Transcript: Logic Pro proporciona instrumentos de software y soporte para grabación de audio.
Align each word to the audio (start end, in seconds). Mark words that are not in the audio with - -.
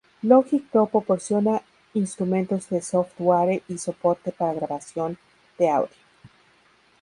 Logic 0.23 0.63
Pro 0.71 0.87
proporciona 0.87 1.61
instrumentos 1.93 2.67
de 2.69 2.81
software 2.81 3.61
y 3.67 3.77
soporte 3.77 4.31
para 4.31 4.55
grabación 4.55 5.19
de 5.59 5.69
audio. 5.69 5.95